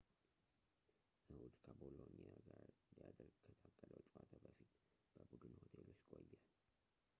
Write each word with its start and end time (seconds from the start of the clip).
እሁድ 1.33 1.53
ከቦሎኒያ 1.65 2.31
ጋር 2.47 2.63
ሊደረግ 2.85 3.29
ከታቀደው 3.45 4.01
ጨዋታ 4.09 4.31
በፊት 4.45 4.73
በቡድን 5.17 5.53
ሆቴል 5.63 5.87
ውስጥ 5.93 6.03
ቆየ 6.15 6.35